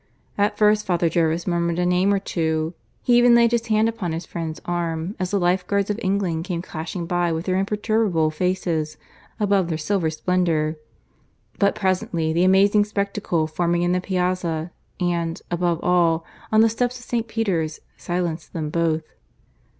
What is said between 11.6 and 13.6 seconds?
presently the amazing spectacle